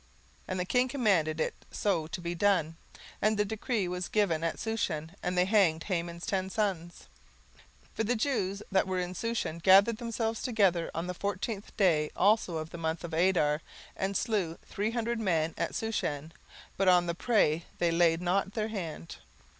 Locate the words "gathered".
9.59-9.97